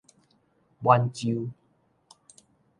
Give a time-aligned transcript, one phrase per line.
[0.79, 1.51] 滿洲